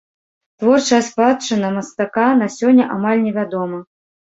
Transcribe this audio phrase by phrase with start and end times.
[0.63, 3.87] Творчая спадчына мастака на сёння амаль невядома.